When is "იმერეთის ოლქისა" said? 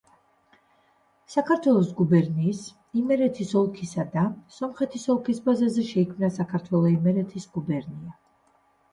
3.01-4.05